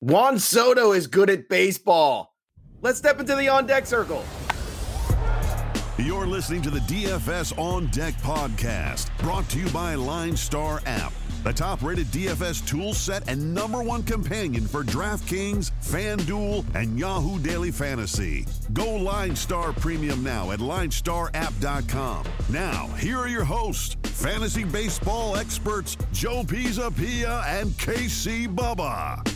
[0.00, 2.36] Juan Soto is good at baseball.
[2.82, 4.24] Let's step into the on deck circle.
[5.98, 11.12] You're listening to the DFS On Deck podcast, brought to you by Line Star app,
[11.42, 17.40] the top rated DFS tool set and number one companion for DraftKings, FanDuel, and Yahoo
[17.40, 18.46] Daily Fantasy.
[18.72, 22.24] Go Line Star Premium now at linestarapp.com.
[22.50, 29.27] Now, here are your hosts, fantasy baseball experts Joe Pisapia and KC Bubba.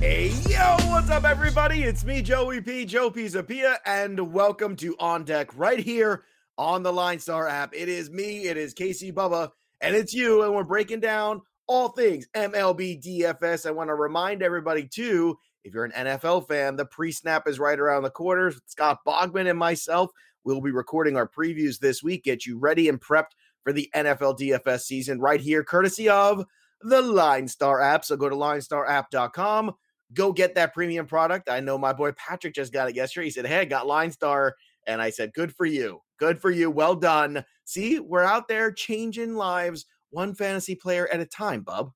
[0.00, 1.82] Hey, yo, what's up, everybody?
[1.82, 6.24] It's me, Joey P, Joe Pisapia, and welcome to On Deck right here
[6.56, 7.74] on the Line Star app.
[7.74, 9.50] It is me, it is KC Bubba,
[9.82, 13.66] and it's you, and we're breaking down all things MLB DFS.
[13.66, 17.58] I want to remind everybody, too, if you're an NFL fan, the pre snap is
[17.58, 18.54] right around the corner.
[18.68, 20.10] Scott Bogman and myself
[20.44, 23.32] will be recording our previews this week, get you ready and prepped
[23.64, 26.46] for the NFL DFS season right here, courtesy of
[26.80, 28.06] the Line Star app.
[28.06, 29.74] So go to linestarapp.com
[30.14, 31.48] go get that premium product.
[31.48, 33.26] I know my boy Patrick just got it yesterday.
[33.26, 34.54] He said, Hey, I got Line Star.
[34.86, 36.00] And I said, Good for you.
[36.18, 36.70] Good for you.
[36.70, 37.44] Well done.
[37.64, 41.92] See, we're out there changing lives one fantasy player at a time, bub.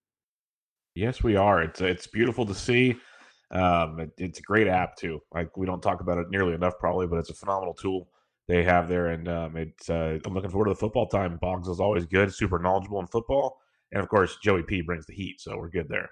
[0.95, 1.63] Yes, we are.
[1.63, 2.97] It's it's beautiful to see.
[3.51, 5.21] Um, it, it's a great app too.
[5.33, 8.09] Like we don't talk about it nearly enough, probably, but it's a phenomenal tool
[8.47, 9.91] they have there, and um, it's.
[9.91, 11.39] Uh, I'm looking forward to the football time.
[11.41, 13.59] Boggs is always good, super knowledgeable in football,
[13.93, 16.11] and of course Joey P brings the heat, so we're good there.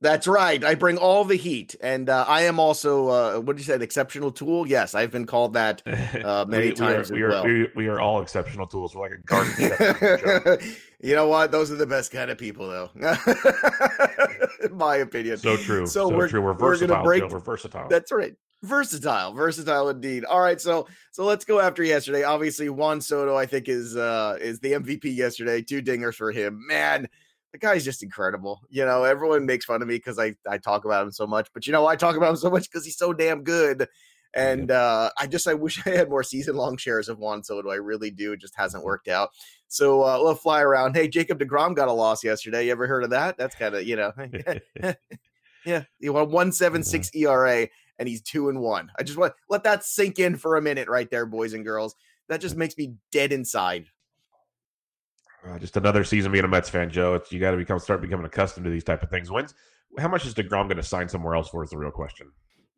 [0.00, 0.62] That's right.
[0.62, 3.74] I bring all the heat, and uh, I am also uh, what did you say?
[3.74, 4.66] An exceptional tool?
[4.66, 5.82] Yes, I've been called that
[6.24, 7.10] uh, many we, times.
[7.10, 7.44] We are, we, well.
[7.44, 8.94] are, we, we are all exceptional tools.
[8.94, 10.74] We're like a garden.
[11.00, 11.50] you know what?
[11.50, 12.90] Those are the best kind of people, though.
[14.62, 15.38] In my opinion.
[15.38, 15.86] So true.
[15.86, 16.42] So, so we're, true.
[16.42, 16.98] We're versatile.
[16.98, 17.88] We're, break, we're versatile.
[17.88, 18.34] That's right.
[18.62, 20.24] Versatile, versatile indeed.
[20.24, 22.24] All right, so so let's go after yesterday.
[22.24, 25.62] Obviously, Juan Soto, I think, is uh is the MVP yesterday.
[25.62, 26.66] Two dingers for him.
[26.66, 27.08] Man,
[27.52, 28.60] the guy's just incredible.
[28.68, 31.48] You know, everyone makes fun of me because I, I talk about him so much,
[31.54, 33.88] but you know, I talk about him so much because he's so damn good.
[34.34, 37.70] And uh, I just I wish I had more season long shares of Juan Soto.
[37.70, 38.32] I really do.
[38.32, 39.30] It just hasn't worked out.
[39.68, 40.96] So uh, we'll fly around.
[40.96, 42.66] Hey, Jacob Degrom got a loss yesterday.
[42.66, 43.36] You ever heard of that?
[43.38, 44.12] That's kind of you know,
[45.64, 45.84] yeah.
[45.98, 47.68] He won one seven six ERA,
[47.98, 48.90] and he's two and one.
[48.98, 51.94] I just want let that sink in for a minute, right there, boys and girls.
[52.28, 53.86] That just makes me dead inside.
[55.46, 57.14] Uh, just another season being a Mets fan, Joe.
[57.14, 59.30] It's, you got to become start becoming accustomed to these type of things.
[59.30, 59.54] When's
[59.98, 61.62] how much is Degrom going to sign somewhere else for?
[61.62, 62.30] Is the real question.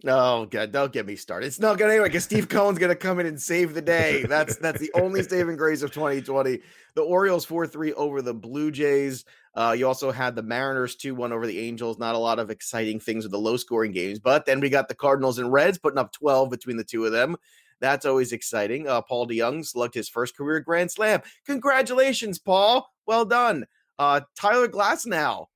[0.03, 1.47] No, God, don't get me started.
[1.47, 4.25] It's not gonna anyway because Steve Cohen's gonna come in and save the day.
[4.25, 6.61] That's that's the only saving grace of 2020.
[6.95, 9.25] The Orioles 4-3 over the Blue Jays.
[9.55, 11.99] Uh, you also had the Mariners 2-1 over the Angels.
[11.99, 14.89] Not a lot of exciting things with the low scoring games, but then we got
[14.89, 17.37] the Cardinals and Reds putting up 12 between the two of them.
[17.81, 18.87] That's always exciting.
[18.87, 21.23] Uh, Paul DeJong slugged his first career Grand Slam.
[21.47, 22.89] Congratulations, Paul.
[23.07, 23.67] Well done.
[23.99, 25.47] Uh, Tyler Glasnow.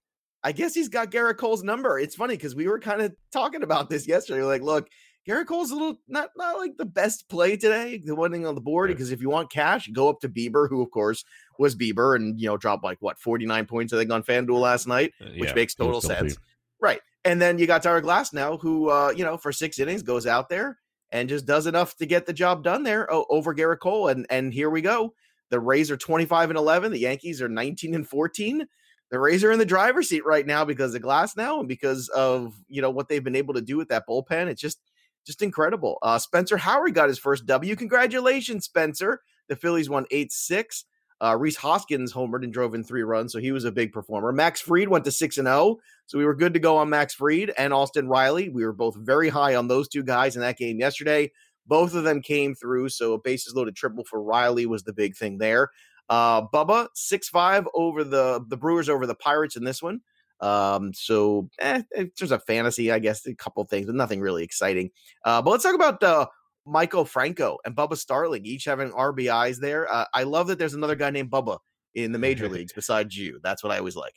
[0.43, 1.99] I guess he's got Gerrit Cole's number.
[1.99, 4.43] It's funny because we were kind of talking about this yesterday.
[4.43, 4.89] Like, look,
[5.27, 8.55] Gerrit Cole's a little not not like the best play today, the one thing on
[8.55, 8.89] the board.
[8.89, 11.25] Because if you want cash, go up to Bieber, who of course
[11.59, 14.61] was Bieber, and you know dropped like what forty nine points I think on FanDuel
[14.61, 16.37] last night, uh, which yeah, makes total sense,
[16.81, 17.01] right?
[17.25, 20.51] And then you got Tyler Glasnow, who uh, you know for six innings goes out
[20.51, 20.79] there
[21.15, 24.09] and just does enough to get the job done there over Gerrit Cole.
[24.09, 25.15] And and here we go.
[25.49, 26.91] The Rays are 25 and 11.
[26.91, 28.67] The Yankees are 19 and 14.
[29.11, 32.55] The Rays are in the driver's seat right now because of Glasnow and because of
[32.69, 34.49] you know what they've been able to do with that bullpen.
[34.49, 34.81] It's just
[35.25, 35.99] just incredible.
[36.03, 37.77] Uh, Spencer Howard got his first W.
[37.77, 39.21] Congratulations, Spencer.
[39.49, 40.85] The Phillies won 8 6.
[41.21, 44.33] Uh, Rhys Hoskins homered and drove in three runs, so he was a big performer.
[44.33, 47.15] Max Fried went to 6 and 0, so we were good to go on Max
[47.15, 48.49] Fried and Austin Riley.
[48.49, 51.31] We were both very high on those two guys in that game yesterday.
[51.67, 55.17] Both of them came through, so a bases loaded triple for Riley was the big
[55.17, 55.71] thing there.
[56.11, 60.01] Uh, Bubba six five over the the Brewers over the Pirates in this one.
[60.41, 64.45] Um, so eh, in terms of fantasy, I guess a couple things, but nothing really
[64.45, 64.91] exciting.
[65.25, 66.27] Uh, but let's talk about uh,
[66.67, 69.93] Maikel Franco and Bubba Starling, each having RBIs there.
[69.93, 71.59] Uh, I love that there's another guy named Bubba
[71.95, 73.41] in the major leagues besides you.
[73.43, 74.15] That's what I always like.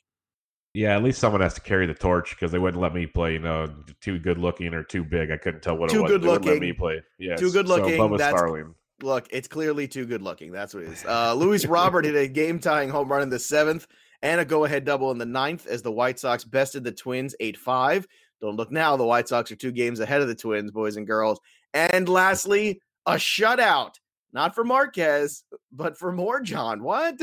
[0.73, 3.33] Yeah, at least someone has to carry the torch because they wouldn't let me play.
[3.33, 5.31] You know, too good looking or too big.
[5.31, 6.11] I couldn't tell what too it was.
[6.11, 6.51] good looking.
[6.51, 7.01] Let me play.
[7.17, 7.97] Yeah, too good looking.
[7.97, 8.75] So Bubba that's, Starling.
[9.01, 10.51] Look, it's clearly too good looking.
[10.51, 11.05] That's what it is.
[11.05, 13.87] Uh, Luis Robert hit a game tying home run in the seventh
[14.21, 17.35] and a go ahead double in the ninth as the White Sox bested the Twins
[17.39, 18.07] eight five.
[18.39, 18.95] Don't look now.
[18.97, 21.39] The White Sox are two games ahead of the Twins, boys and girls.
[21.73, 23.95] And lastly, a shutout
[24.33, 26.81] not for Marquez, but for Morejon.
[26.81, 27.15] What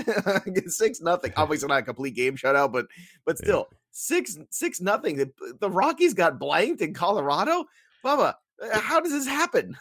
[0.70, 1.32] six nothing?
[1.36, 2.86] Obviously not a complete game shutout, but
[3.24, 3.78] but still yeah.
[3.92, 5.16] six six nothing.
[5.16, 5.30] The,
[5.60, 7.66] the, Rockies got blanked in Colorado.
[8.04, 9.76] Bubba, uh, how does this happen?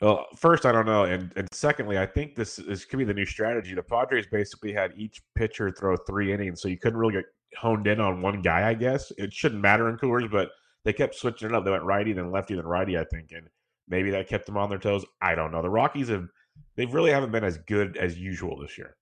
[0.00, 3.14] well, first I don't know, and and secondly, I think this this could be the
[3.14, 3.74] new strategy.
[3.74, 7.86] The Padres basically had each pitcher throw three innings, so you couldn't really get honed
[7.86, 8.68] in on one guy.
[8.68, 10.50] I guess it shouldn't matter in Coors, but
[10.84, 11.64] they kept switching it up.
[11.64, 12.98] They went righty, then lefty, then righty.
[12.98, 13.48] I think, and
[13.90, 15.04] maybe that kept them on their toes.
[15.20, 15.60] I don't know.
[15.60, 16.28] The Rockies have
[16.76, 18.96] they really haven't been as good as usual this year.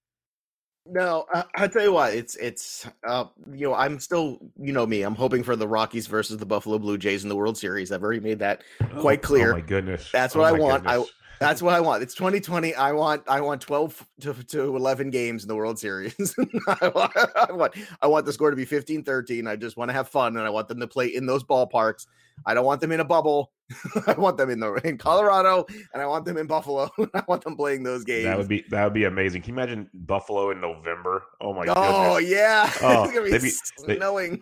[0.90, 4.86] No, I, I tell you what, it's it's uh you know I'm still you know
[4.86, 7.92] me I'm hoping for the Rockies versus the Buffalo Blue Jays in the World Series.
[7.92, 8.62] I've already made that
[8.98, 9.52] quite clear.
[9.52, 10.84] Oh my goodness, that's what oh I want.
[10.84, 11.08] Goodness.
[11.08, 12.02] I that's what I want.
[12.02, 12.74] It's 2020.
[12.74, 16.34] I want I want 12 to, to 11 games in the World Series.
[16.68, 19.48] I, want, I want I want the score to be 15-13.
[19.48, 22.06] I just want to have fun and I want them to play in those ballparks.
[22.46, 23.52] I don't want them in a bubble.
[24.06, 26.90] I want them in the in Colorado and I want them in Buffalo.
[27.14, 28.24] I want them playing those games.
[28.24, 29.42] That would be that would be amazing.
[29.42, 31.24] Can you imagine Buffalo in November?
[31.40, 31.76] Oh my god.
[31.76, 32.30] Oh goodness.
[32.30, 32.72] yeah.
[32.82, 34.40] Oh, it's gonna be they'd be, snowing.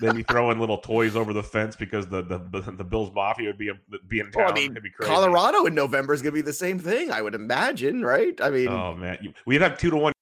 [0.00, 3.10] They, would be throwing little toys over the fence because the the, the, the Bills
[3.14, 3.70] Mafia would be
[4.08, 4.44] be in town.
[4.44, 8.04] Well, I mean, Colorado in November is gonna be the same thing, I would imagine,
[8.04, 8.38] right?
[8.40, 9.32] I mean Oh man.
[9.46, 10.12] We'd have two to one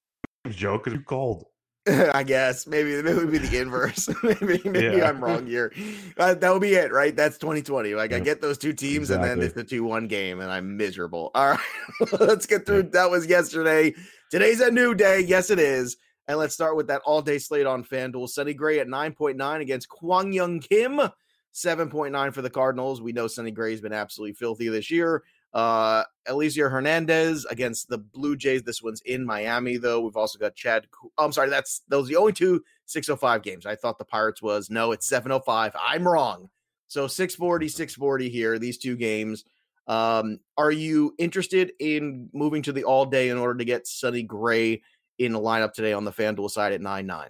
[0.50, 1.46] Joe because it's cold.
[2.14, 4.08] I guess maybe maybe it would be the inverse.
[4.22, 5.08] maybe maybe yeah.
[5.08, 5.72] I'm wrong here.
[6.16, 7.14] Uh, that would be it, right?
[7.14, 7.94] That's 2020.
[7.94, 9.30] Like I get those two teams, exactly.
[9.30, 11.30] and then it's the two one game, and I'm miserable.
[11.34, 11.60] All right,
[12.20, 12.84] let's get through.
[12.84, 13.94] That was yesterday.
[14.30, 15.20] Today's a new day.
[15.20, 15.96] Yes, it is.
[16.26, 18.28] And let's start with that all day slate on FanDuel.
[18.28, 21.00] Sonny Gray at 9.9 against Kwang Hyun Kim.
[21.54, 23.00] 7.9 for the Cardinals.
[23.00, 25.22] We know Sonny Gray's been absolutely filthy this year.
[25.54, 28.62] Uh, Elieser Hernandez against the Blue Jays.
[28.62, 30.00] This one's in Miami, though.
[30.00, 30.86] We've also got Chad.
[31.02, 33.66] Oh, I'm sorry, that's those are the only two 605 games.
[33.66, 35.74] I thought the Pirates was no, it's 705.
[35.80, 36.50] I'm wrong.
[36.88, 38.58] So 640, 640 here.
[38.58, 39.44] These two games.
[39.86, 44.22] Um, are you interested in moving to the all day in order to get Sonny
[44.22, 44.82] Gray
[45.18, 47.28] in the lineup today on the FanDuel side at 9 9?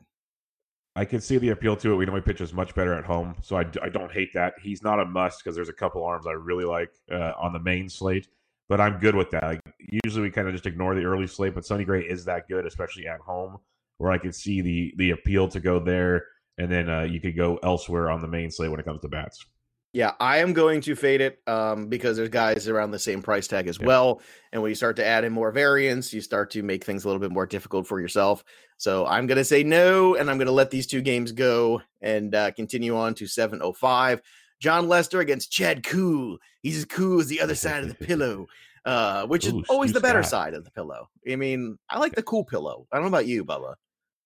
[0.99, 1.95] I can see the appeal to it.
[1.95, 4.55] We know he pitches much better at home, so I, I don't hate that.
[4.61, 7.61] He's not a must because there's a couple arms I really like uh, on the
[7.61, 8.27] main slate,
[8.69, 9.45] but I'm good with that.
[9.45, 9.61] Like,
[10.05, 12.67] usually we kind of just ignore the early slate, but Sonny Gray is that good,
[12.67, 13.59] especially at home,
[13.99, 16.27] where I could see the the appeal to go there,
[16.59, 19.09] and then uh, you could go elsewhere on the main slate when it comes to
[19.09, 19.47] bats.
[19.93, 23.49] Yeah, I am going to fade it um, because there's guys around the same price
[23.49, 24.20] tag as well.
[24.52, 27.08] And when you start to add in more variance, you start to make things a
[27.08, 28.44] little bit more difficult for yourself.
[28.76, 31.81] So I'm going to say no, and I'm going to let these two games go
[32.02, 34.20] and uh, continue on to 7:05.
[34.61, 36.38] Jon Lester against Chad Kuhl.
[36.62, 38.46] He's as cool as the other side of the pillow,
[38.84, 41.08] uh, which Ooh, is always the better side of the pillow.
[41.31, 42.87] I mean, I like the cool pillow.
[42.93, 43.75] I don't know about you, Bubba,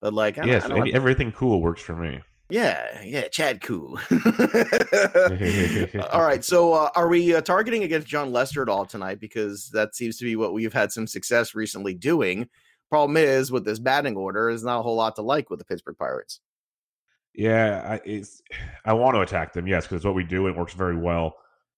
[0.01, 2.21] but like, I yes, I like everything cool works for me.
[2.53, 3.99] Yeah, yeah, Chad Kuhl.
[6.13, 9.21] all right, so uh, are we uh, targeting against Jon Lester at all tonight?
[9.21, 12.47] Because that seems to be what we've had some success recently doing.
[12.91, 15.65] Problem is, with this batting order, is not a whole lot to like with the
[15.65, 16.41] Pittsburgh Pirates.
[17.35, 18.43] Yeah, I, it's
[18.85, 20.47] I want to attack them, yes, because it's what we do.
[20.47, 21.37] It works very well.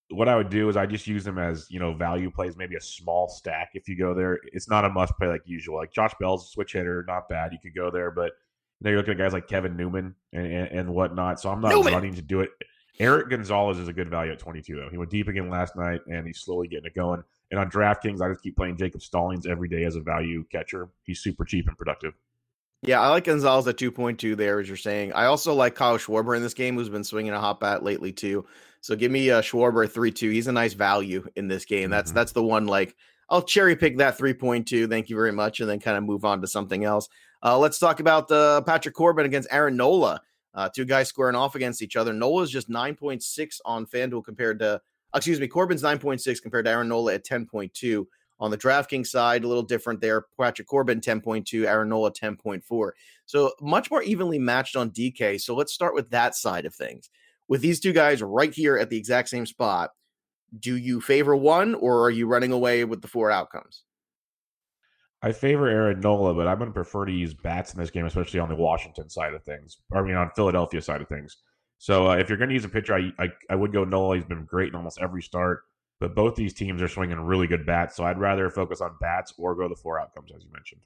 [0.09, 2.75] What I would do is I just use them as you know value plays, maybe
[2.75, 4.41] a small stack if you go there.
[4.51, 5.77] It's not a must play like usual.
[5.77, 7.53] Like Josh Bell's switch hitter, not bad.
[7.53, 8.33] You could go there, but
[8.81, 11.39] now you're looking at guys like Kevin Newman and, and, and whatnot.
[11.39, 11.93] So I'm not Newman.
[11.93, 12.51] running to do it.
[12.99, 14.89] Erik Gonzalez is a good value at 22, though.
[14.89, 17.23] He went deep again last night, and he's slowly getting it going.
[17.51, 20.89] And on DraftKings, I just keep playing Jacob Stallings every day as a value catcher.
[21.03, 22.13] He's super cheap and productive.
[22.81, 25.13] Yeah, I like Gonzalez at 2.2 there, as you're saying.
[25.13, 28.11] I also like Kyle Schwarber in this game, who's been swinging a hot bat lately,
[28.11, 28.45] too.
[28.81, 30.29] So give me uh, Schwarber 3 2.
[30.29, 31.89] He's a nice value in this game.
[31.89, 32.17] That's mm-hmm.
[32.17, 32.95] that's the one, like,
[33.29, 34.87] I'll cherry pick that 3.2.
[34.87, 35.59] Thank you very much.
[35.59, 37.09] And then kind of move on to something else.
[37.45, 40.19] Uh, let's talk about uh, Patrick Corbin against Aaron Nola.
[40.55, 42.11] Uh, two guys squaring off against each other.
[42.11, 44.81] Nola's just 9.6 on FanDuel compared to,
[45.13, 48.07] excuse me, Corbin's 9.6 compared to Aaron Nola at 10.2.
[48.39, 50.25] On the DraftKings side, a little different there.
[50.39, 52.91] Patrick Corbin 10.2, Aaron Nola 10.4.
[53.27, 55.39] So much more evenly matched on DK.
[55.39, 57.11] So let's start with that side of things.
[57.47, 59.91] With these two guys right here at the exact same spot,
[60.59, 63.83] do you favor one or are you running away with the four outcomes?
[65.21, 68.05] I favor Aaron Nola, but I'm going to prefer to use bats in this game,
[68.05, 69.77] especially on the Washington side of things.
[69.93, 71.37] I mean, on Philadelphia side of things.
[71.77, 74.15] So uh, if you're going to use a pitcher, I, I, I would go Nola.
[74.15, 75.63] He's been great in almost every start,
[75.99, 77.95] but both these teams are swinging really good bats.
[77.95, 80.81] So I'd rather focus on bats or go the four outcomes, as you mentioned.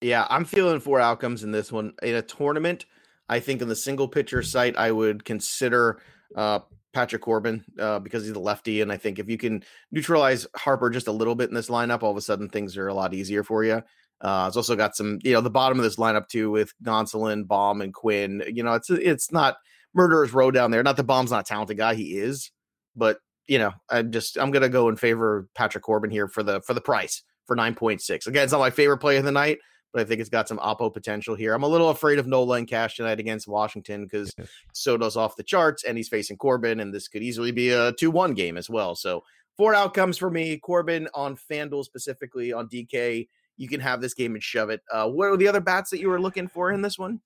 [0.00, 1.94] Yeah, I'm feeling four outcomes in this one.
[2.02, 2.84] In a tournament,
[3.28, 6.00] I think in the single pitcher site, I would consider
[6.36, 6.60] uh,
[6.92, 10.90] Patrick Corbin uh, because he's the lefty, and I think if you can neutralize Harper
[10.90, 13.14] just a little bit in this lineup, all of a sudden things are a lot
[13.14, 13.82] easier for you.
[14.20, 17.44] Uh, it's also got some, you know, the bottom of this lineup too with Gosselin,
[17.44, 18.42] Bohm, and Quinn.
[18.52, 19.56] You know, it's it's not
[19.94, 20.82] murderer's row down there.
[20.82, 22.50] Not that Bohm's not a talented guy, he is,
[22.96, 26.42] but you know, I'm just I'm gonna go in favor of Patrick Corbin here for
[26.42, 28.26] the for the price for nine point six.
[28.26, 29.58] Again, it's not my favorite play of the night,
[29.92, 31.54] but I think it's got some oppo potential here.
[31.54, 34.34] I'm a little afraid of Nola and Cash tonight against Washington because
[34.72, 38.10] Soto's off the charts and he's facing Corbin, and this could easily be a 2
[38.10, 38.94] 1 game as well.
[38.94, 39.24] So,
[39.56, 43.28] four outcomes for me Corbin on FanDuel specifically on DK.
[43.56, 44.82] You can have this game and shove it.
[44.92, 47.20] Uh, what are the other bats that you were looking for in this one?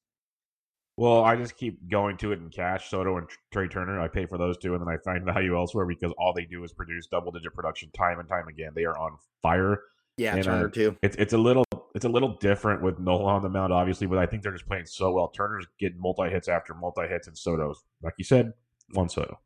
[0.96, 2.90] Well, I just keep going to it in cash.
[2.90, 5.86] Soto and Trea Turner, I pay for those two, and then I find value elsewhere
[5.86, 8.72] because all they do is produce double digit production time and time again.
[8.74, 9.80] They are on fire.
[10.16, 10.96] Yeah, And, Turner uh, too.
[11.02, 11.64] It's it's a little
[11.94, 14.66] it's a little different with Nola on the mound, obviously, but I think they're just
[14.66, 15.28] playing so well.
[15.28, 18.52] Turner's getting multi hits after multi hits, and Soto's like you said,
[18.92, 19.38] Juan Soto.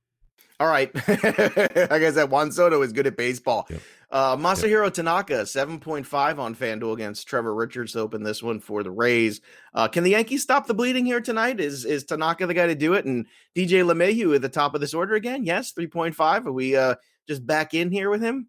[0.58, 0.94] All right.
[0.94, 1.16] like
[1.92, 3.66] I said, Juan Soto is good at baseball.
[3.68, 3.80] Yep.
[4.10, 8.90] Uh, Masahiro Tanaka, 7.5 on FanDuel against Trevor Richards to open this one for the
[8.90, 9.40] Rays.
[9.74, 11.60] Uh, can the Yankees stop the bleeding here tonight?
[11.60, 13.04] Is is Tanaka the guy to do it?
[13.04, 15.44] And DJ LeMahieu at the top of this order again?
[15.44, 16.46] Yes, 3.5.
[16.46, 16.94] Are we uh,
[17.28, 18.48] just back in here with him?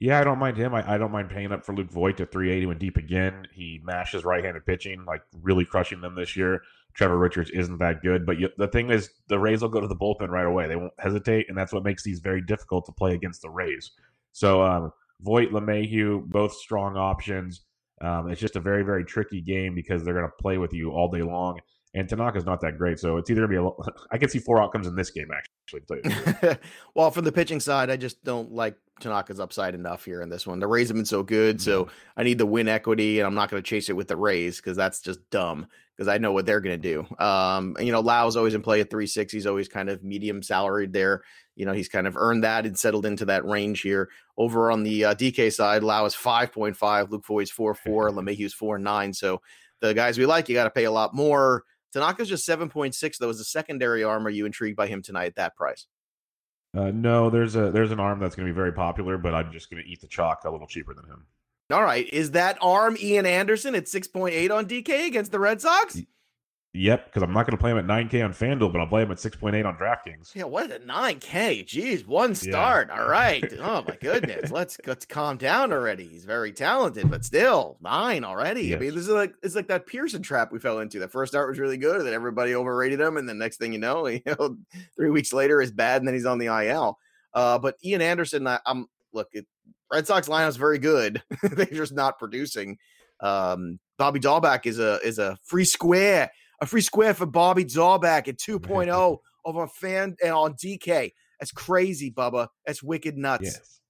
[0.00, 0.74] Yeah, I don't mind him.
[0.74, 3.46] I, I don't mind paying up for Luke Voit to 380 when deep again.
[3.52, 6.62] He mashes right-handed pitching, like really crushing them this year.
[6.94, 9.86] Trevor Richards isn't that good, but you, the thing is, the Rays will go to
[9.86, 10.68] the bullpen right away.
[10.68, 13.92] They won't hesitate, and that's what makes these very difficult to play against the Rays.
[14.32, 17.62] So, um, Voit, LeMahieu, both strong options.
[18.00, 20.90] Um, it's just a very, very tricky game because they're going to play with you
[20.90, 21.60] all day long.
[21.94, 23.88] And Tanaka's not that great, so it's either going to be.
[23.88, 25.80] A, I can see four outcomes in this game actually.
[25.82, 26.56] to tell you
[26.94, 30.46] well, from the pitching side, I just don't like Tanaka's upside enough here in this
[30.46, 30.58] one.
[30.58, 33.48] The Rays have been so good, so I need the win equity, and I'm not
[33.48, 35.66] going to chase it with the Rays because that's just dumb.
[35.96, 37.24] Because I know what they're going to do.
[37.24, 39.32] Um, you know, Lau's always in play at three six.
[39.32, 41.22] He's always kind of medium salaried there.
[41.54, 44.10] You know, he's kind of earned that and settled into that range here.
[44.36, 48.10] Over on the uh, DK side, Lau is five point five, Luke Voit's four four,
[48.10, 49.12] LeMahieu's four nine.
[49.12, 49.40] So
[49.80, 51.64] the guys we like, you got to pay a lot more.
[51.94, 53.30] Tanaka's just seven point six though.
[53.30, 55.86] As a secondary arm, are you intrigued by him tonight at that price?
[56.76, 59.52] Uh, no, there's a there's an arm that's going to be very popular, but I'm
[59.52, 61.26] just going to eat the chalk a little cheaper than him.
[61.70, 62.06] All right.
[62.12, 65.98] Is that arm Ian Anderson at 6.8 on DK against the Red Sox?
[66.76, 69.02] Yep, because I'm not going to play him at 9K on FanDuel, but I'll play
[69.02, 70.34] him at 6.8 on DraftKings.
[70.34, 71.64] Yeah, what a 9K.
[71.64, 72.90] Jeez, one start.
[72.90, 73.44] All right.
[73.64, 74.50] Oh my goodness.
[74.50, 76.06] let's let's calm down already.
[76.06, 78.74] He's very talented, but still nine already.
[78.74, 80.98] I mean, this is like it's like that Pearson trap we fell into.
[80.98, 83.72] The first start was really good, and then everybody overrated him, and the next thing
[83.72, 84.56] you know, you know,
[84.96, 86.98] three weeks later is bad, and then he's on the IL.
[87.32, 89.46] Uh, but Ian Anderson, I, I'm look, it,
[89.90, 91.22] Red Sox lineup's very good.
[91.42, 92.78] They're just not producing.
[93.20, 96.30] Um, Bobby Dalbec is a is a free square,
[96.60, 101.12] a free square for Bobby Dalbec at 2.0 over on fan and on DK.
[101.40, 102.48] That's crazy, Bubba.
[102.66, 103.44] That's wicked nuts.
[103.44, 103.80] Yes.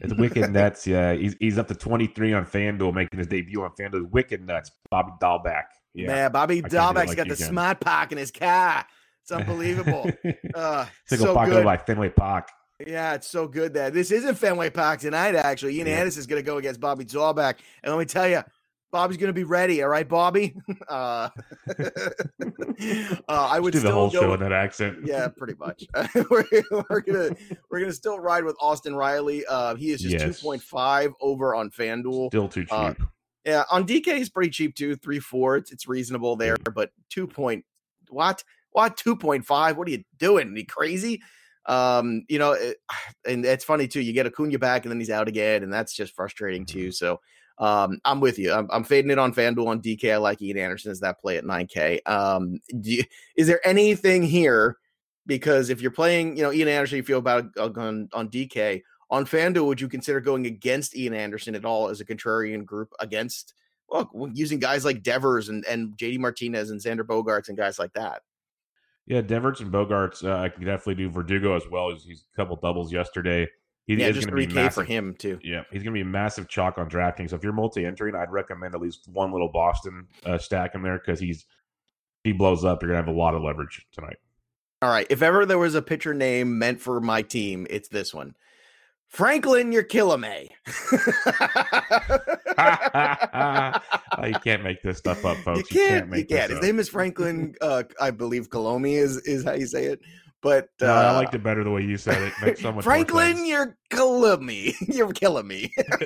[0.00, 0.86] It's Wicked Nuts.
[0.86, 4.10] Yeah, he's, he's up to 23 on FanDuel, making his debut on FanDuel.
[4.10, 4.70] Wicked Nuts.
[4.90, 5.62] Bobby Dalbec.
[5.94, 6.08] Yeah.
[6.08, 7.46] Man, Bobby Dalbec's like got the can.
[7.46, 8.84] smart pack in his car.
[9.22, 10.10] It's unbelievable.
[10.54, 11.64] uh, Single so pocket good.
[11.64, 12.48] like Fenway Park.
[12.86, 15.34] Yeah, it's so good that this isn't Fenway Park tonight.
[15.34, 15.94] Actually, Ian Yeah.
[16.00, 18.42] Anderson's going to go against Bobby Dalbec, and let me tell you,
[18.92, 19.82] Bobby's going to be ready.
[19.82, 20.54] All right, Bobby.
[20.88, 21.28] uh,
[21.68, 24.20] uh, I would do the whole go.
[24.20, 24.98] show in that accent.
[25.04, 25.84] yeah, pretty much.
[26.30, 26.44] we're,
[26.88, 27.30] we're gonna
[27.70, 29.44] we're gonna still ride with Austin Riley.
[29.46, 30.38] Uh, he is just Yes.
[30.40, 32.28] two point five over on FanDuel.
[32.28, 32.72] Still too cheap.
[32.72, 32.94] Uh,
[33.44, 35.56] Yeah, on DK is pretty cheap too, three four.
[35.56, 37.64] It's it's reasonable there, but two point
[38.08, 39.76] what what two point five?
[39.76, 40.52] What are you doing?
[40.52, 41.20] Are you crazy?
[41.66, 42.76] Um, you know, it,
[43.26, 44.00] and it's funny too.
[44.00, 46.92] You get Acuna back, and then he's out again, and that's just frustrating too.
[46.92, 47.20] So,
[47.58, 48.52] um, I'm with you.
[48.52, 50.12] I'm, I'm fading it on FanDuel on DK.
[50.12, 52.00] I like Ian Anderson as that play at 9K.
[52.06, 53.04] Um, do you,
[53.36, 54.76] is there anything here?
[55.26, 59.24] Because if you're playing, you know, Ian Anderson, you feel about on on DK on
[59.24, 63.54] FanDuel, would you consider going against Ian Anderson at all as a contrarian group against
[63.88, 67.92] well, using guys like Devers and, and JD Martinez and Xander Bogaerts and guys like
[67.94, 68.22] that?
[69.06, 71.90] yeah, Devers and Bogaerts, uh, I can definitely do Verdugo as well.
[71.92, 73.46] He's, he's a couple doubles yesterday.
[73.86, 74.74] He yeah, is just going to be 3K massive.
[74.74, 75.38] for him too.
[75.42, 77.30] Yeah, he's going to be a massive chalk on DraftKings.
[77.30, 80.98] So if you're multi-entering, I'd recommend at least one little Boston uh, stack in there
[80.98, 81.46] because he's
[82.24, 82.82] he blows up.
[82.82, 84.16] You're going to have a lot of leverage tonight.
[84.82, 85.06] All right.
[85.08, 88.34] If ever there was a pitcher name meant for my team, it's this one.
[89.08, 90.50] Franklin, you're killing me.
[92.58, 93.72] Oh,
[94.26, 95.58] you can't make this stuff up, folks.
[95.60, 96.06] you can't.
[96.06, 96.50] You make can't.
[96.50, 97.54] His name is Franklin.
[97.60, 100.00] Uh, I believe Colomi is is how you say it.
[100.42, 102.58] But uh, No, I liked it better the way you said it.
[102.58, 104.74] So much Franklin, you're killing me.
[104.88, 105.72] you're killing me.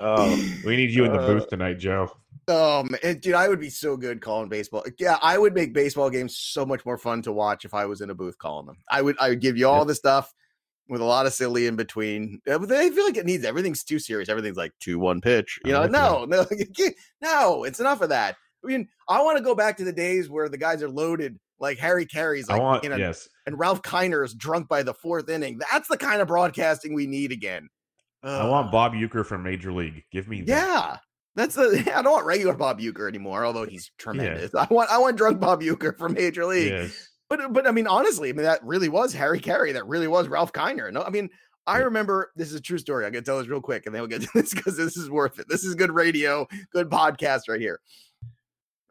[0.00, 2.10] oh, we need you in the Uh, booth tonight, Joe.
[2.48, 4.84] Oh man, dude, I would be so good calling baseball.
[4.98, 8.00] Yeah, I would make baseball games so much more fun to watch if I was
[8.00, 8.78] in a booth calling them.
[8.90, 10.34] I would, I would give you all the stuff
[10.88, 12.40] with a lot of silly in between.
[12.44, 14.28] But I feel like it needs everything's too serious.
[14.28, 15.60] Everything's like two one pitch.
[15.64, 16.44] You know, no, no,
[17.22, 17.64] no.
[17.64, 18.36] It's enough of that.
[18.64, 21.38] I mean, I want to go back to the days where the guys are loaded,
[21.62, 23.28] like Harry Caray's, I like want you know, yes.
[23.46, 25.58] and Ralph Kiner is drunk by the fourth inning.
[25.70, 27.68] That's the kind of broadcasting we need again.
[28.22, 30.04] I want Bob Uecker from Major League.
[30.12, 30.48] Give me that.
[30.48, 30.96] Yeah.
[31.34, 34.54] That's the I don't want regular Bob Uecker anymore, although he's tremendous.
[34.58, 36.72] I want I want drunk Bob Uecker from Major League.
[36.72, 37.08] Yes.
[37.28, 39.72] But but I mean honestly, I mean that really was Harry Carey.
[39.72, 40.92] That really was Ralph Kiner.
[40.92, 41.30] No, I mean
[41.66, 43.06] I remember this is a true story.
[43.06, 45.08] I'm gonna tell this real quick, and then we'll get to this because this is
[45.10, 45.48] worth it.
[45.48, 47.80] This is good radio, good podcast right here.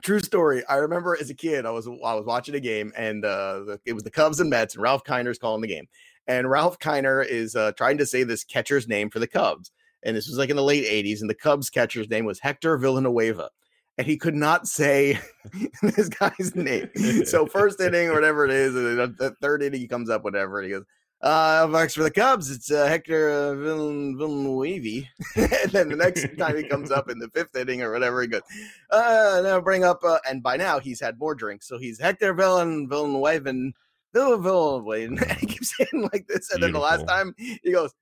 [0.03, 0.65] True story.
[0.67, 3.79] I remember as a kid, I was I was watching a game, and uh, the,
[3.85, 5.87] it was the Cubs and Mets, and Ralph Kiner's calling the game,
[6.27, 9.71] and Ralph Kiner is uh, trying to say this catcher's name for the Cubs,
[10.03, 12.77] and this was like in the late '80s, and the Cubs catcher's name was Hector
[12.77, 13.49] Villanueva,
[13.97, 15.19] and he could not say
[15.81, 16.89] this guy's name.
[17.25, 20.65] So first inning or whatever it is, the third inning he comes up whatever, and
[20.65, 20.85] he goes,
[21.23, 25.07] uh, Marks for the Cubs, it's uh, Hector uh, Villanueva.
[25.35, 28.27] and then the next time he comes up in the fifth inning or whatever, he
[28.27, 28.41] goes,
[28.89, 31.67] uh, now bring up, uh, and by now he's had more drinks.
[31.67, 33.73] So he's Hector Villan, Villanueva, and
[34.13, 34.91] Villanueva.
[34.91, 36.51] And he keeps saying like this.
[36.51, 36.61] And Beautiful.
[36.61, 37.93] then the last time he goes,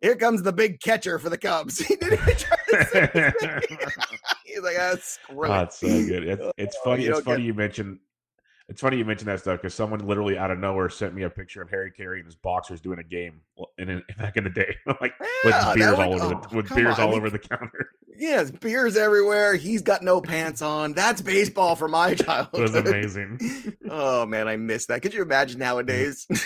[0.00, 1.78] here comes the big catcher for the Cubs.
[1.88, 3.32] He didn't even try to say
[4.44, 6.24] He's like, that's ah, oh, that's so good.
[6.26, 7.06] It's, it's funny.
[7.06, 7.46] it's funny get...
[7.46, 7.98] you mentioned
[8.68, 11.30] it's funny you mentioned that stuff because someone literally out of nowhere sent me a
[11.30, 13.40] picture of Harry Caray and his boxers doing a game
[13.78, 16.98] in, in back in the day, like yeah, with beers all over the with beers
[16.98, 17.00] on.
[17.00, 17.90] all I mean, over the counter.
[18.16, 19.54] Yes, beers everywhere.
[19.54, 20.92] He's got no pants on.
[20.92, 22.60] That's baseball for my childhood.
[22.60, 23.74] It was amazing.
[23.90, 25.00] oh man, I miss that.
[25.00, 26.26] Could you imagine nowadays?
[26.28, 26.36] Can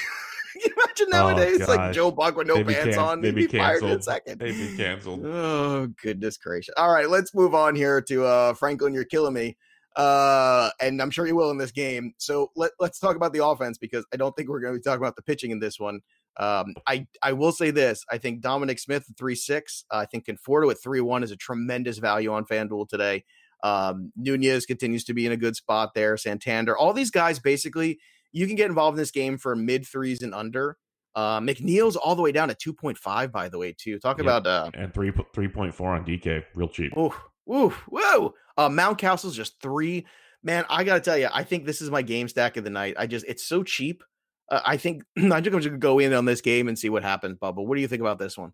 [0.54, 3.34] you imagine oh, nowadays, oh, like Joe Buck with no they'd pants can- on, they'd,
[3.34, 4.38] be, be fired in a second.
[4.38, 5.24] They'd be canceled.
[5.24, 6.74] Oh goodness gracious!
[6.76, 8.94] All right, let's move on here to uh Franklin.
[8.94, 9.56] You're killing me
[9.96, 12.14] uh, and I'm sure he will in this game.
[12.18, 14.82] So let, let's talk about the offense because I don't think we're going to be
[14.82, 16.00] talking about the pitching in this one.
[16.38, 19.84] Um, I I will say this: I think Dominic Smith three six.
[19.90, 23.24] I think Conforto at three one is a tremendous value on FanDuel today.
[23.62, 26.16] Um, Nunez continues to be in a good spot there.
[26.16, 28.00] Santander, all these guys basically
[28.32, 30.78] you can get involved in this game for mid threes and under.
[31.14, 33.98] Uh, McNeil's all the way down to two point five, by the way, too.
[33.98, 36.92] Talk about uh, and three three point four on DK, real cheap.
[37.44, 38.34] Whoa, whoa!
[38.56, 40.06] Uh, Mountcastle's just three.
[40.42, 42.94] Man, I gotta tell you, I think this is my game stack of the night.
[42.98, 44.02] I just it's so cheap.
[44.50, 47.38] Uh, I think I'm just gonna go in on this game and see what happens,
[47.38, 47.64] Bubba.
[47.64, 48.52] What do you think about this one?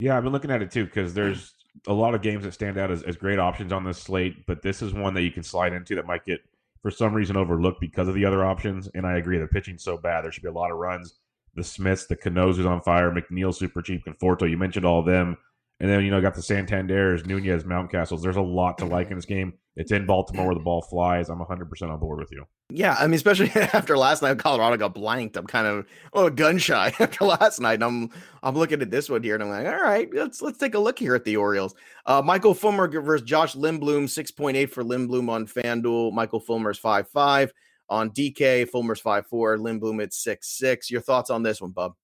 [0.00, 1.54] Yeah, I've been looking at it too because there's
[1.86, 4.62] a lot of games that stand out as, as great options on this slate, but
[4.62, 6.40] this is one that you can slide into that might get
[6.82, 8.88] for some reason overlooked because of the other options.
[8.94, 10.24] And I agree, the pitching's so bad.
[10.24, 11.14] There should be a lot of runs.
[11.54, 13.10] The Smiths, the Canós is on fire.
[13.10, 14.04] McNeil super cheap.
[14.04, 15.36] Conforto, you mentioned all of them.
[15.82, 18.22] And then, you know, got the Santanders, Nunez, Mountcastles.
[18.22, 19.54] There's a lot to like in this game.
[19.74, 21.28] It's in Baltimore where the ball flies.
[21.28, 22.44] I'm 100% on board with you.
[22.70, 22.94] Yeah.
[22.96, 25.36] I mean, especially after last night, Colorado got blanked.
[25.36, 27.82] I'm kind of oh, gun shy after last night.
[27.82, 28.10] I'm
[28.44, 30.78] I'm looking at this one here and I'm like, all right, let's let's take a
[30.78, 31.74] look here at the Orioles.
[32.06, 36.12] Uh, Michael Fulmer versus Josh Lindblom, 6.8 for Lindblom on FanDuel.
[36.12, 37.50] Michael Fulmer's 5'5.
[37.88, 39.58] On DK, Fulmer's 5'4.
[39.58, 40.90] Lindblom at 6'6.
[40.90, 41.94] Your thoughts on this one, Bub?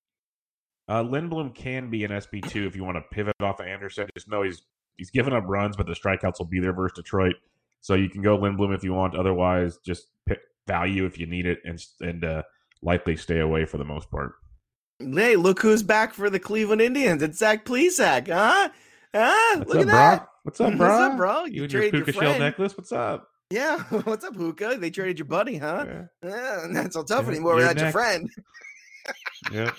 [0.89, 4.09] Uh, Lindblom can be an SP two if you want to pivot off of Anderson.
[4.17, 4.63] Just know he's
[4.97, 7.37] he's giving up runs, but the strikeouts will be there versus Detroit.
[7.81, 9.15] So you can go Lindblom if you want.
[9.15, 12.43] Otherwise, just pick value if you need it, and and uh,
[12.83, 14.35] likely stay away for the most part.
[14.99, 17.23] Hey, look who's back for the Cleveland Indians!
[17.23, 18.69] It's Zach Plesac, huh?
[19.15, 19.59] Huh?
[19.59, 20.19] What's look up, at that.
[20.19, 20.27] Bro?
[20.43, 20.89] What's up, bro?
[20.89, 21.45] What's up, bro?
[21.45, 22.77] You, you and your puka shell necklace.
[22.77, 23.29] What's up?
[23.51, 24.77] Yeah, what's up, Hookah?
[24.79, 25.87] They traded your buddy, huh?
[25.87, 28.31] Yeah, yeah not so tough yeah, anymore without your friend.
[29.53, 29.71] yeah.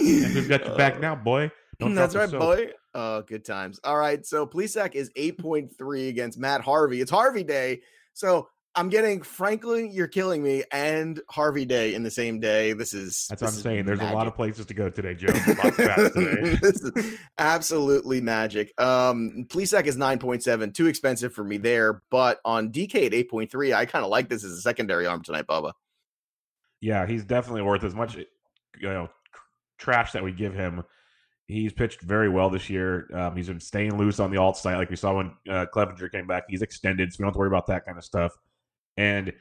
[0.00, 1.50] And who's got your back uh, now, boy?
[1.78, 2.70] Don't That's right, boy.
[2.94, 3.78] Oh, good times.
[3.84, 4.24] All right.
[4.26, 7.00] So Plesac is 8.3 against Matt Harvey.
[7.00, 7.82] It's Harvey Day.
[8.14, 12.72] So I'm getting Franklin, you're killing me, and Harvey Day in the same day.
[12.72, 13.86] This is that's this what I'm saying.
[13.86, 14.14] There's magic.
[14.14, 15.26] a lot of places to go today, Joe.
[15.32, 16.58] today.
[16.62, 18.72] this is absolutely magic.
[18.80, 23.84] Um, Plesac is 9.7, too expensive for me there, but on DK at 8.3, I
[23.84, 25.72] kind of like this as a secondary arm tonight, Bubba.
[26.80, 28.16] Yeah, he's definitely worth as much
[28.80, 29.08] you know
[29.78, 30.82] trash that we give him.
[31.46, 33.08] He's pitched very well this year.
[33.14, 36.12] Um, he's been staying loose on the alt site, like we saw when uh, Clevinger
[36.12, 36.44] came back.
[36.48, 38.32] He's extended, so we don't have to worry about that kind of stuff.
[38.98, 39.32] And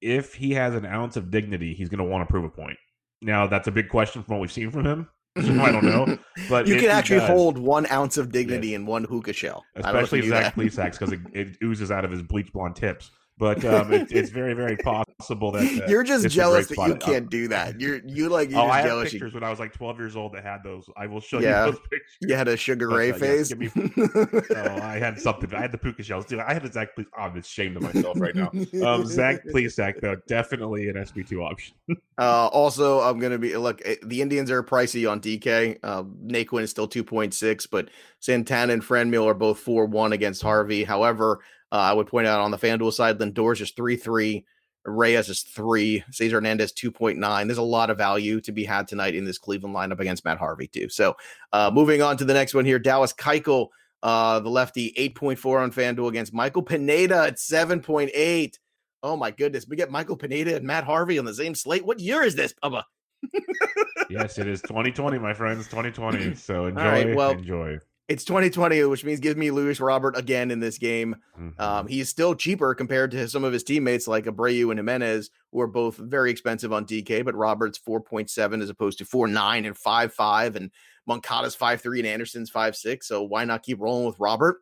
[0.00, 2.78] if he has an ounce of dignity, he's going to want to prove a point.
[3.20, 5.08] Now, that's a big question from what we've seen from him.
[5.38, 8.86] So I don't know, but you can actually does, hold one ounce of dignity in
[8.86, 12.74] one hookah shell, especially Zach Plesac because it, it, oozes out of his bleach blonde
[12.74, 16.96] tips but um, it, it's very, very possible that uh, you're just jealous that you
[16.96, 17.80] can't do that.
[17.80, 19.36] You're you like you're oh, I have pictures you...
[19.36, 20.90] when I was like 12 years old that had those.
[20.96, 21.66] I will show yeah.
[21.66, 22.16] you those pictures.
[22.20, 23.50] You had a Sugar Ray uh, face.
[23.50, 23.70] Yeah, me...
[23.76, 25.54] oh, I had something.
[25.54, 26.26] I had the puka shells.
[26.26, 26.94] Dude, I had a Zach.
[26.94, 28.50] Please, oh, I'm ashamed of myself right now.
[28.84, 31.74] Um, Zach, please, Zach, though, definitely an SP two option.
[32.18, 33.80] uh, also, I'm gonna be look.
[33.84, 35.78] Eh, the Indians are pricey on DK.
[35.82, 37.88] Uh, Naquin is still 2.6, but
[38.20, 40.84] Santana and Franmil are both 4 1 against Harvey.
[40.84, 41.40] However.
[41.70, 44.44] Uh, I would point out on the FanDuel side, Lindor's is 3 3.
[44.88, 46.02] Reyes is three.
[46.10, 47.46] Cesar Hernandez 2.9.
[47.46, 50.38] There's a lot of value to be had tonight in this Cleveland lineup against Matt
[50.38, 50.88] Harvey, too.
[50.88, 51.16] So
[51.52, 53.68] uh, moving on to the next one here Dallas Keuchel,
[54.02, 58.58] uh, the lefty, 8.4 on FanDuel against Michael Pineda at 7.8.
[59.02, 59.66] Oh my goodness.
[59.68, 61.84] We get Michael Pineda and Matt Harvey on the same slate.
[61.84, 62.82] What year is this, Bubba?
[64.10, 65.66] yes, it is 2020, my friends.
[65.66, 66.34] 2020.
[66.34, 66.82] So enjoy.
[66.82, 67.78] Right, well, enjoy.
[68.08, 71.16] It's 2020, which means give me Luis Robert again in this game.
[71.38, 71.60] Mhm.
[71.60, 75.60] Um, he's still cheaper compared to some of his teammates like Abreu and Jimenez, who
[75.60, 80.56] are both very expensive on DK, but Roberts 4.7 as opposed to 4.9 and 5.5,
[80.56, 80.70] and
[81.06, 83.06] Moncada's 5.3 and Anderson's 5.6.
[83.06, 84.56] So why not keep rolling with Robert?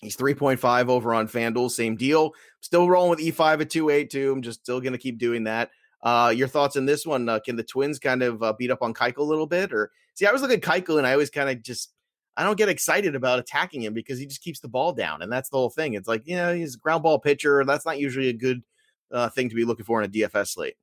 [0.00, 2.34] He's 3.5 over on FanDuel, same deal.
[2.60, 4.32] Still rolling with E5 at 2.82.
[4.32, 5.70] I'm just still going to keep doing that.
[6.02, 7.28] Uh, your thoughts on this one?
[7.28, 9.72] Uh, can the Twins kind of uh, beat up on Keuchel a little bit?
[9.72, 11.92] Or see, I was looking at Keuchel and I always kind of just
[12.36, 15.32] I don't get excited about attacking him because he just keeps the ball down, and
[15.32, 15.94] that's the whole thing.
[15.94, 17.64] It's like you know he's a ground ball pitcher.
[17.64, 18.62] That's not usually a good
[19.10, 20.74] uh, thing to be looking for in a DFS slate.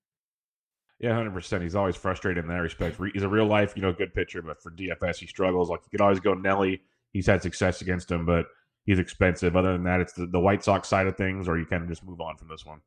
[0.99, 1.63] Yeah, hundred percent.
[1.63, 2.97] He's always frustrated in that respect.
[3.13, 5.69] He's a real life, you know, good pitcher, but for DFS, he struggles.
[5.69, 6.81] Like you could always go Nelly.
[7.11, 8.45] He's had success against him, but
[8.85, 9.55] he's expensive.
[9.55, 11.89] Other than that, it's the, the White Sox side of things, or you kind of
[11.89, 12.79] just move on from this one.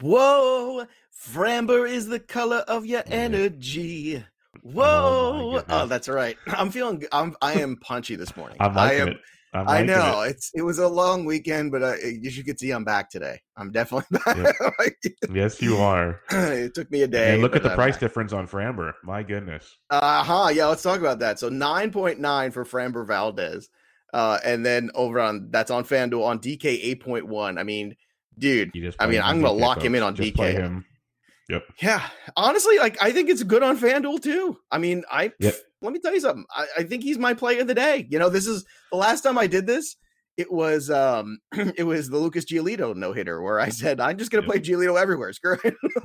[0.00, 4.24] Whoa, Framber is the color of your energy.
[4.56, 5.50] Oh, Whoa!
[5.58, 5.64] goodness.
[5.68, 6.36] Oh, that's right.
[6.48, 7.04] I'm feeling.
[7.12, 7.36] I'm.
[7.42, 8.56] I am punchy this morning.
[8.60, 9.08] I'm I am.
[9.08, 9.18] it.
[9.52, 10.30] I'm I know It.
[10.30, 10.50] it's.
[10.54, 13.40] It was a long weekend, but uh, as you can see, I'm back today.
[13.56, 14.94] I'm definitely back.
[15.32, 16.20] Yes, you are.
[16.30, 17.32] it took me a day.
[17.34, 18.00] and look at the I'm price back.
[18.00, 18.92] difference on Framber.
[19.04, 19.76] My goodness.
[19.90, 20.50] Uh huh.
[20.52, 21.38] Yeah, let's talk about that.
[21.38, 23.68] So 9.9 for Framber Valdez.
[24.12, 27.58] Uh, and then over on that's on FanDuel on DK 8.1.
[27.60, 27.94] I mean,
[28.38, 30.82] dude, I mean, I'm gonna lock him in on Just DK.
[31.50, 31.64] Yep.
[31.82, 32.08] yeah.
[32.36, 34.56] Honestly, like I think it's good on FanDuel too.
[34.70, 35.54] I mean, I Yep.
[35.82, 36.44] let me tell you something.
[36.54, 38.06] I, I think he's my play of the day.
[38.08, 39.96] You know, this is the last time I did this.
[40.36, 44.30] It was um it was the Lucas Giolito no hitter where I said I'm just
[44.30, 44.50] gonna Yep.
[44.50, 45.32] play Giolito everywhere.
[45.32, 45.74] Screw it.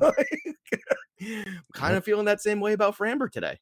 [1.74, 1.98] kind Yep.
[1.98, 3.58] of feeling that same way about Framber today.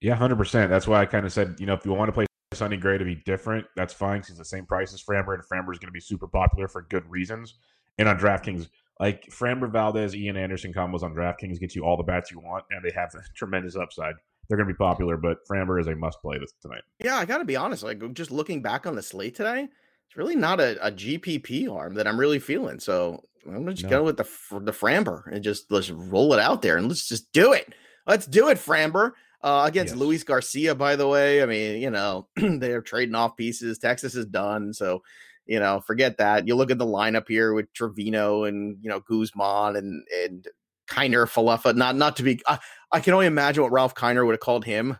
[0.00, 0.70] Yeah, hundred percent.
[0.70, 2.98] That's why I kind of said, you know, if you want to play Sonny Gray
[2.98, 4.22] to be different, that's fine.
[4.26, 6.82] He's the same price as Framber, and Framber is going to be super popular for
[6.82, 7.54] good reasons.
[7.98, 12.02] And on DraftKings, like Framber, Valdez, Ian Anderson combos on DraftKings get you all the
[12.02, 14.14] bats you want, and they have a tremendous upside.
[14.48, 16.82] They're going to be popular, but Framber is a must play this tonight.
[16.98, 17.82] Yeah, I got to be honest.
[17.84, 19.68] Like just looking back on the slate today,
[20.08, 22.80] it's really not a, a GPP arm that I'm really feeling.
[22.80, 23.90] So I'm gonna just No.
[23.90, 24.24] go with the
[24.60, 27.72] the Framber and just let's roll it out there and let's just do it.
[28.06, 29.12] Let's do it, Framber.
[29.42, 29.98] Uh, against Yes.
[30.00, 31.42] Luis Garcia, by the way.
[31.42, 33.78] I mean, you know, they're trading off pieces.
[33.78, 35.02] Texas is done, so
[35.46, 36.46] you know, forget that.
[36.46, 40.48] You look at the lineup here with Trevino and you know Guzman and and
[40.88, 41.74] Kiner Falefa.
[41.74, 42.40] Not not to be.
[42.46, 42.58] I,
[42.92, 44.96] I can only imagine what Ralph Kiner would have called him.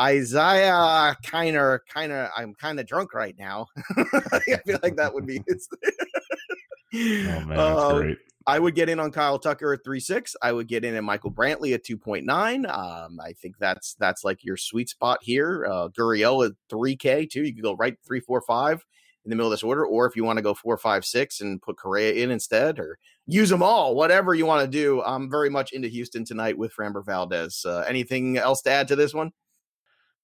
[0.00, 2.28] Isiah Kiner, Kiner.
[2.36, 3.66] I'm kind of drunk right now.
[4.32, 5.40] I feel like that would be.
[5.48, 5.68] His.
[6.94, 8.18] Oh man, that's Uh, great.
[8.46, 10.36] I would get in on Kyle Tucker at three six.
[10.42, 12.66] I would get in at Michael Brantley at two point nine.
[12.66, 15.66] Um, I think that's that's like your sweet spot here.
[15.68, 17.42] Uh, Gurriel at three K too.
[17.42, 18.84] You could go right three four five
[19.24, 21.40] in the middle of this order, or if you want to go four five six
[21.40, 25.02] and put Correa in instead, or use them all, whatever you want to do.
[25.02, 27.64] I'm very much into Houston tonight with Framber Valdez.
[27.64, 29.32] Uh, anything else to add to this one?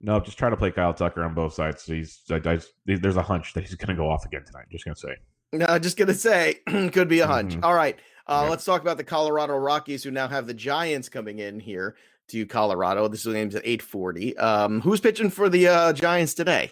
[0.02, 1.84] No, just try to play Kyle Tucker on both sides.
[1.84, 4.64] He's, I, I, there's a hunch that he's going to go off again tonight.
[4.70, 5.14] Just going to say.
[5.52, 6.60] No, just gonna say
[6.92, 7.56] could be a hunch.
[7.56, 7.64] Mhm.
[7.64, 8.50] All right, uh, Yeah.
[8.50, 11.96] let's talk about the Colorado Rockies, who now have the Giants coming in here
[12.28, 13.08] to Colorado.
[13.08, 14.36] This game's at eight forty.
[14.36, 16.70] Um, who's pitching for the uh, Giants today?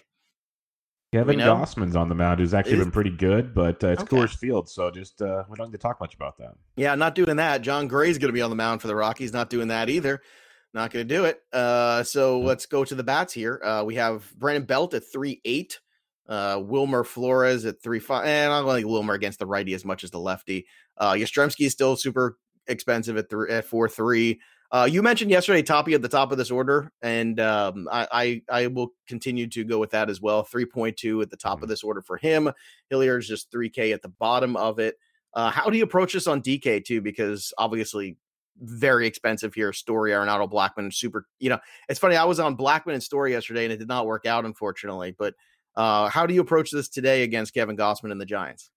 [1.11, 1.39] Kevin?
[1.39, 4.15] Gausman's on the mound, who's actually Is- been pretty good, but uh, it's Okay.
[4.17, 6.53] Coors Field, so just uh, we don't need to talk much about that.
[6.75, 7.61] Yeah, not doing that.
[7.61, 9.33] Jon Gray's going to be on the mound for the Rockies.
[9.33, 10.21] Not doing that either.
[10.73, 11.41] Not going to do it.
[11.51, 13.59] Uh, so let's go to the bats here.
[13.63, 15.79] Uh, we have Brandon Belt at three eight.
[16.27, 18.27] Uh, Wilmer Flores at three five.
[18.27, 20.67] And I don't like Wilmer against the righty as much as the lefty.
[20.95, 24.39] Uh, Yastrzemski is still super expensive at three at four three.
[24.71, 28.41] Uh, you mentioned yesterday Toppy at the top of this order, and um, I, I
[28.63, 30.43] I will continue to go with that as well.
[30.43, 31.69] Three point two at the top of Mhm.
[31.69, 32.51] this order for him.
[32.89, 34.95] Hilliard's just three K at the bottom of it.
[35.33, 37.01] Uh, how do you approach this on DK too?
[37.01, 38.17] Because obviously,
[38.57, 39.73] very expensive here.
[39.73, 41.25] Story Arenado Blackmon, super.
[41.39, 42.15] You know, it's funny.
[42.15, 45.15] I was on Blackmon and Story yesterday, and it did not work out, unfortunately.
[45.17, 45.33] But
[45.75, 48.69] uh, how do you approach this today against Kevin Gausman and the Giants?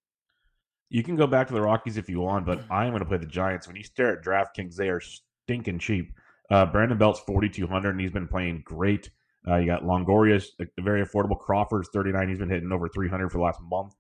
[0.89, 3.17] You can go back to the Rockies if you want, but I'm going to play
[3.19, 3.67] the Giants.
[3.67, 5.01] When you stare at DraftKings, they are
[5.45, 6.13] stinking cheap.
[6.51, 9.11] Uh, Brandon Belt's 4,200, and he's been playing great.
[9.49, 11.39] Uh, you got Longoria's uh, very affordable.
[11.39, 12.29] Crawford's 39.
[12.29, 13.95] He's been hitting over 300 for the last month.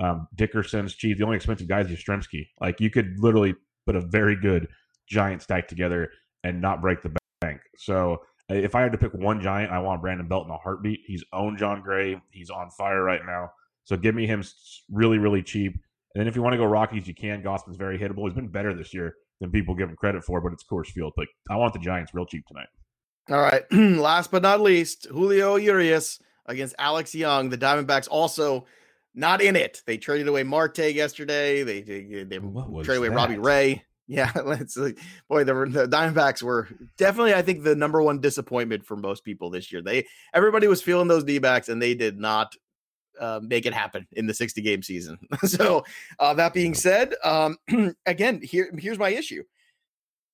[0.00, 1.18] Um, Dickerson's cheap.
[1.18, 2.48] The only expensive guy is Yastrzemski.
[2.60, 3.54] Like you could literally
[3.86, 4.68] put a very good
[5.08, 6.10] Giant stack together
[6.44, 7.60] and not break the bank.
[7.76, 10.56] So uh, if I had to pick one Giant, I want Brandon Belt in a
[10.56, 11.00] heartbeat.
[11.06, 12.20] He's owned Jon Gray.
[12.30, 13.50] He's on fire right now.
[13.84, 14.42] So give me him
[14.90, 15.72] really, really cheap.
[16.14, 17.42] And then if you want to go Rockies, you can.
[17.42, 18.24] Gausman's very hittable.
[18.24, 21.12] He's been better this year than people give him credit for, but it's Coors Field.
[21.16, 22.68] But I want the Giants real cheap tonight.
[23.30, 23.62] All right.
[23.72, 27.50] Last but not least, Julio Urias against Alex Young.
[27.50, 28.66] The Diamondbacks also
[29.14, 29.82] not in it.
[29.86, 31.62] They traded away Marte yesterday.
[31.62, 33.38] They they, they What was traded away Robbie?
[33.38, 33.84] Ray.
[34.06, 34.98] Yeah, let's like,
[35.28, 39.50] boy, the, the Diamondbacks were definitely, I think, the number one disappointment for most people
[39.50, 39.82] this year.
[39.82, 42.56] They everybody was feeling those D backs, and they did not
[43.20, 45.18] uh, make it happen in the 60 game season.
[45.44, 45.84] so,
[46.18, 47.56] uh, that being said, um,
[48.06, 49.42] again, here here's my issue.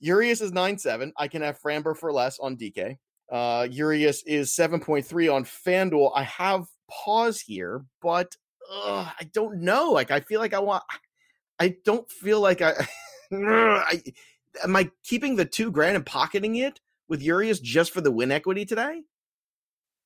[0.01, 1.13] Urias is nine seven.
[1.17, 2.99] I can have Framber for less on DK.
[3.31, 6.13] Uh, Urias is 7.3 on FanDuel.
[6.15, 8.37] I have pause here, but
[8.71, 9.91] uh, I don't know.
[9.91, 10.85] Like, I feel like I want,
[11.59, 12.87] I don't feel like I,
[13.33, 14.03] I
[14.63, 18.31] am I keeping the two grand and pocketing it with Urias just for the win
[18.31, 19.03] equity today?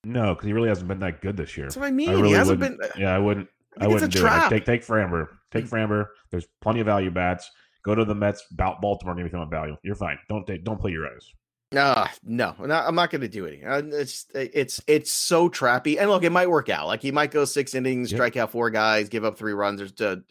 [0.05, 1.67] No, because he really hasn't been that good this year.
[1.67, 2.11] That's what I mean.
[2.11, 2.79] I really he hasn't been.
[2.97, 3.49] Yeah, I wouldn't.
[3.81, 4.23] I, a wouldn't do it.
[4.23, 4.51] Trap.
[4.51, 5.29] take take Framber.
[5.51, 6.07] Take Framber.
[6.31, 7.51] There's plenty of value bats.
[7.85, 9.77] Go to the Mets, Bal- Baltimore, give me some value.
[9.83, 10.19] You're fine.
[10.29, 11.33] Don't take, don't play Urias.
[11.77, 13.61] Uh, no, no, I'm not going to do it.
[13.65, 15.99] Uh, It's it's it's so trappy.
[16.01, 16.87] And look, it might work out.
[16.87, 18.17] Like he might go six innings, Yep.
[18.19, 20.23] strike out four guys, give up three runs, or to,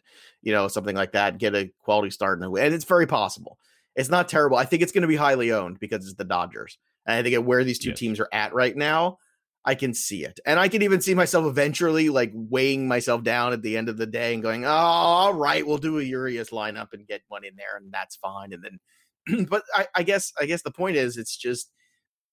[0.42, 1.38] you know, something like that.
[1.38, 3.58] Get a quality start, and, and it's very possible.
[3.96, 4.58] It's not terrible.
[4.58, 6.78] I think it's going to be highly owned because it's the Dodgers.
[7.06, 8.00] And I think at where these two Yes.
[8.00, 9.18] teams are at right now,
[9.68, 13.52] I can see it, and I can even see myself eventually like weighing myself down
[13.52, 16.52] at the end of the day and going, "Oh, all right, we'll do a Urias
[16.52, 20.32] lineup and get one in there, and that's fine." And then, but I, I guess
[20.40, 21.70] I guess the point is, it's just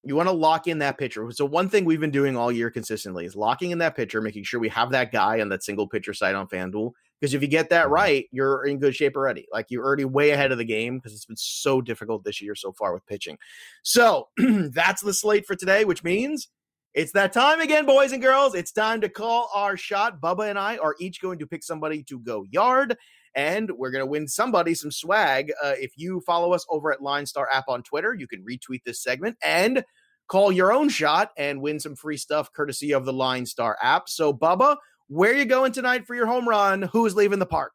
[0.04, 1.28] you want to lock in that pitcher.
[1.32, 4.44] So one thing we've been doing all year consistently is locking in that pitcher, making
[4.44, 6.92] sure we have that guy on that single pitcher site on FanDuel.
[7.20, 7.94] Because if you get that mm-hmm.
[7.94, 9.46] right, you're in good shape already.
[9.52, 12.54] Like you're already way ahead of the game because it's been so difficult this year
[12.54, 13.38] so far with pitching.
[13.82, 16.48] So that's the slate for today, which means
[16.94, 18.54] it's that time again, boys and girls.
[18.54, 20.20] It's time to call our shot.
[20.20, 22.96] Bubba and I are each going to pick somebody to go yard,
[23.34, 25.52] and we're going to win somebody some swag.
[25.62, 28.84] Uh, if you follow us over at Line Star app on Twitter, you can retweet
[28.84, 29.84] this segment and
[30.28, 34.08] call your own shot and win some free stuff courtesy of the Line Star app.
[34.08, 34.76] So, Bubba,
[35.08, 36.82] where you going tonight for your home run?
[36.92, 37.72] Who's leaving the park?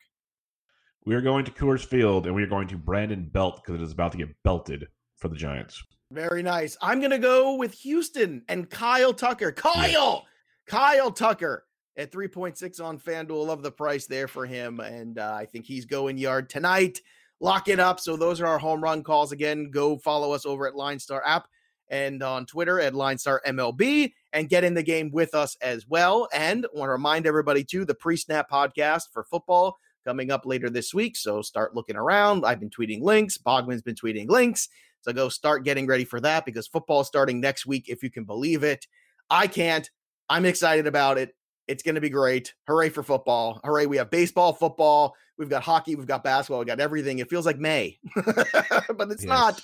[1.05, 3.83] We are going to Coors Field, and we are going to Brandon Belt because it
[3.83, 5.83] is about to get belted for the Giants.
[6.11, 6.75] Very nice.
[6.81, 9.51] I'm going to go with Houston and Kyle Tucker.
[9.51, 10.25] Kyle,
[10.65, 11.65] Kyle Tucker
[11.97, 13.45] at 3.6 on FanDuel.
[13.45, 14.79] Love the price there for him.
[14.79, 16.99] And uh, I think he's going yard tonight.
[17.39, 17.99] Lock it up.
[17.99, 19.31] So those are our home run calls.
[19.31, 21.47] Again, go follow us over at Line Star app
[21.89, 25.87] and on Twitter at Line Star MLB and get in the game with us as
[25.87, 26.27] well.
[26.33, 30.93] And want to remind everybody too, the pre-snap podcast for football coming up later this
[30.93, 31.15] week.
[31.15, 32.45] So start looking around.
[32.45, 33.37] I've been tweeting links.
[33.37, 34.69] Bogman's been tweeting links.
[35.01, 38.09] So go start getting ready for that because football is starting next week, if you
[38.09, 38.85] can believe it.
[39.29, 39.89] I can't.
[40.29, 41.35] I'm excited about it.
[41.67, 42.53] It's going to be great.
[42.67, 43.59] Hooray for football.
[43.63, 43.85] Hooray.
[43.85, 45.15] We have baseball, football.
[45.37, 45.95] We've got hockey.
[45.95, 46.59] We've got basketball.
[46.59, 47.19] We've got everything.
[47.19, 49.27] It feels like May, but it's Yes.
[49.27, 49.61] not.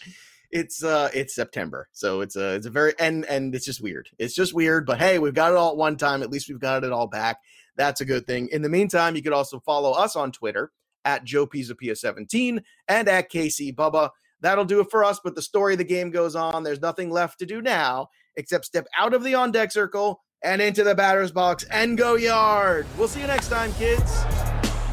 [0.52, 1.90] It's uh it's September.
[1.92, 4.08] So it's a it's a very and and it's just weird.
[4.20, 6.22] It's just weird, but hey, we've got it all at one time.
[6.22, 7.40] At least we've got it all back.
[7.76, 8.48] That's a good thing.
[8.52, 10.72] In the meantime, you could also follow us on Twitter
[11.04, 14.12] at Joe Pisapia17 and at KC Bubba.
[14.46, 15.20] That'll do it for us.
[15.24, 16.62] But the story of the game goes on.
[16.62, 20.62] There's nothing left to do now except step out of the on deck circle and
[20.62, 22.86] into the batter's box and go yard.
[22.96, 24.24] We'll see you next time, kids.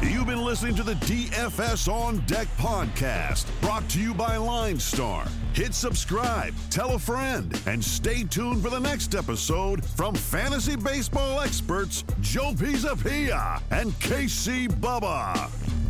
[0.01, 5.27] You've been listening to the DFS On Deck podcast, brought to you by Line Star.
[5.53, 11.41] Hit subscribe, tell a friend, and stay tuned for the next episode from fantasy baseball
[11.41, 15.82] experts Joe Pisapia and KC Bubba.